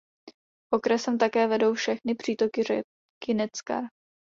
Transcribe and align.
Okresem 0.75 1.17
také 1.17 1.47
vedou 1.47 1.73
všechny 1.73 2.15
přítoky 2.15 2.63
řeky 2.63 3.33
Neckar. 3.35 3.83